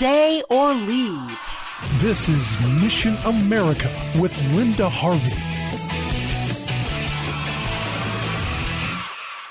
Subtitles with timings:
[0.00, 1.38] Stay or leave.
[1.96, 5.36] This is Mission America with Linda Harvey.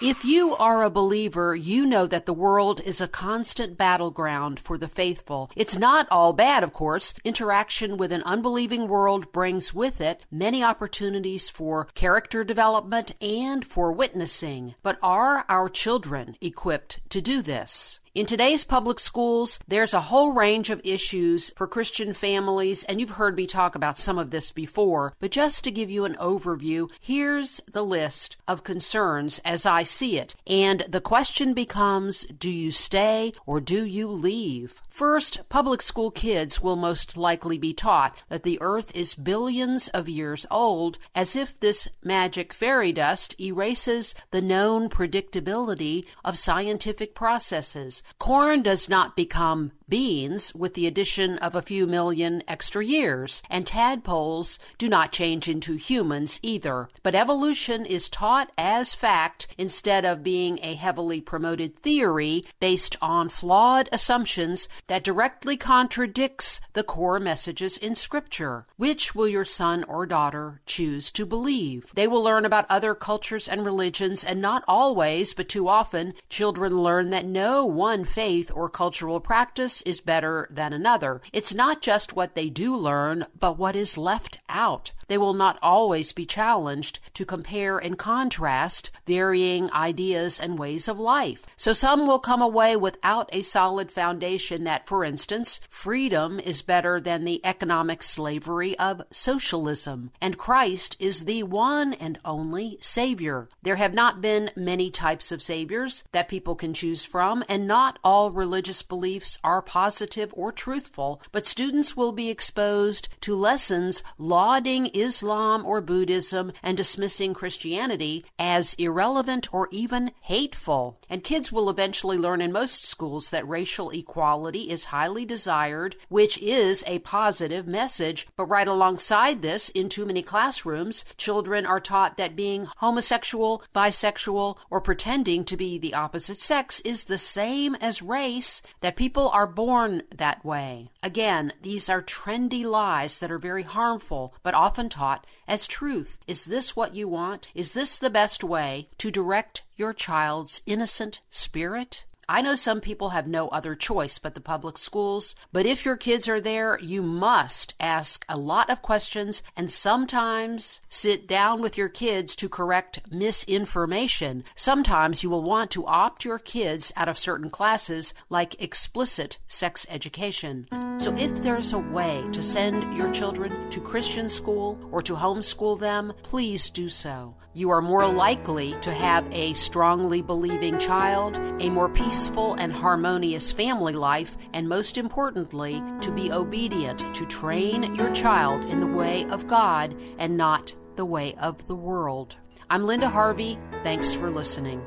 [0.00, 4.78] If you are a believer, you know that the world is a constant battleground for
[4.78, 5.50] the faithful.
[5.54, 7.12] It's not all bad, of course.
[7.22, 13.92] Interaction with an unbelieving world brings with it many opportunities for character development and for
[13.92, 14.74] witnessing.
[14.82, 18.00] But are our children equipped to do this?
[18.12, 23.10] In today's public schools, there's a whole range of issues for Christian families, and you've
[23.10, 25.14] heard me talk about some of this before.
[25.20, 30.18] But just to give you an overview, here's the list of concerns as I see
[30.18, 30.34] it.
[30.44, 34.82] And the question becomes do you stay or do you leave?
[35.00, 40.10] First, public school kids will most likely be taught that the earth is billions of
[40.10, 48.02] years old, as if this magic fairy dust erases the known predictability of scientific processes.
[48.18, 53.66] Corn does not become beans with the addition of a few million extra years, and
[53.66, 56.88] tadpoles do not change into humans either.
[57.02, 63.28] But evolution is taught as fact instead of being a heavily promoted theory based on
[63.28, 68.66] flawed assumptions that directly contradicts the core messages in Scripture.
[68.76, 71.92] Which will your son or daughter choose to believe?
[71.94, 76.82] They will learn about other cultures and religions, and not always, but too often, children
[76.82, 81.22] learn that no one faith or cultural practice is better than another.
[81.32, 84.90] It's not just what they do learn, but what is left out.
[85.10, 91.00] They will not always be challenged to compare and contrast varying ideas and ways of
[91.00, 91.46] life.
[91.56, 97.00] So some will come away without a solid foundation that, for instance, freedom is better
[97.00, 103.48] than the economic slavery of socialism, and Christ is the one and only Savior.
[103.62, 107.98] There have not been many types of Saviors that people can choose from, and not
[108.04, 114.86] all religious beliefs are positive or truthful, but students will be exposed to lessons lauding
[115.00, 120.98] Islam or Buddhism and dismissing Christianity as irrelevant or even hateful.
[121.08, 126.38] And kids will eventually learn in most schools that racial equality is highly desired, which
[126.38, 128.28] is a positive message.
[128.36, 134.58] But right alongside this, in too many classrooms, children are taught that being homosexual, bisexual,
[134.68, 139.46] or pretending to be the opposite sex is the same as race, that people are
[139.46, 140.90] born that way.
[141.02, 146.18] Again, these are trendy lies that are very harmful, but often taught as truth.
[146.26, 147.48] Is this what you want?
[147.54, 152.04] Is this the best way to direct your child's innocent spirit?
[152.32, 155.96] I know some people have no other choice but the public schools, but if your
[155.96, 161.76] kids are there, you must ask a lot of questions and sometimes sit down with
[161.76, 164.44] your kids to correct misinformation.
[164.54, 169.84] Sometimes you will want to opt your kids out of certain classes like explicit sex
[169.90, 170.68] education.
[170.98, 175.80] So if there's a way to send your children to Christian school or to homeschool
[175.80, 181.68] them, please do so you are more likely to have a strongly believing child, a
[181.68, 188.12] more peaceful and harmonious family life, and most importantly, to be obedient to train your
[188.14, 192.36] child in the way of God and not the way of the world.
[192.68, 193.58] I'm Linda Harvey.
[193.82, 194.80] Thanks for listening.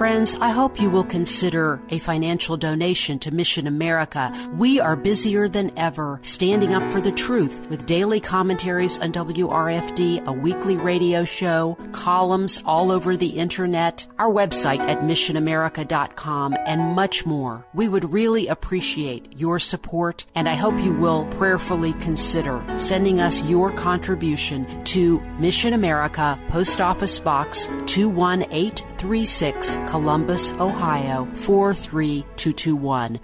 [0.00, 4.32] Friends, I hope you will consider a financial donation to Mission America.
[4.54, 10.24] We are busier than ever, standing up for the truth with daily commentaries on WRFD,
[10.24, 17.26] a weekly radio show, columns all over the internet, our website at missionamerica.com, and much
[17.26, 17.66] more.
[17.74, 23.42] We would really appreciate your support, and I hope you will prayerfully consider sending us
[23.42, 29.69] your contribution to Mission America, Post Office Box 21836.
[29.86, 33.20] Columbus, Ohio 43221.